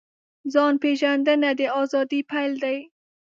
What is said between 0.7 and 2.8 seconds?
پېژندنه د ازادۍ پیل دی.